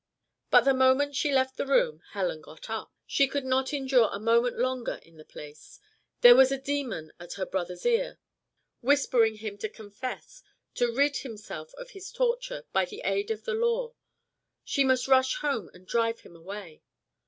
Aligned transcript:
But 0.49 0.61
the 0.61 0.73
moment 0.73 1.15
she 1.15 1.31
left 1.31 1.57
the 1.57 1.65
room, 1.67 2.01
Helen 2.13 2.41
got 2.41 2.71
up. 2.71 2.91
She 3.05 3.27
could 3.27 3.45
not 3.45 3.71
endure 3.71 4.09
a 4.11 4.19
moment 4.19 4.57
longer 4.57 4.99
in 5.03 5.17
the 5.17 5.23
place. 5.23 5.79
There 6.21 6.33
was 6.33 6.51
a 6.51 6.57
demon 6.57 7.13
at 7.19 7.33
her 7.33 7.45
brother's 7.45 7.85
ear, 7.85 8.17
whispering 8.81 9.33
to 9.33 9.43
him 9.45 9.57
to 9.59 9.69
confess, 9.69 10.41
to 10.73 10.91
rid 10.91 11.17
himself 11.17 11.75
of 11.75 11.91
his 11.91 12.11
torture 12.11 12.65
by 12.73 12.85
the 12.85 13.03
aid 13.05 13.29
of 13.29 13.43
the 13.43 13.53
law: 13.53 13.93
she 14.63 14.83
must 14.83 15.07
rush 15.07 15.35
home 15.35 15.69
and 15.71 15.85
drive 15.85 16.21
him 16.21 16.35
away. 16.35 16.81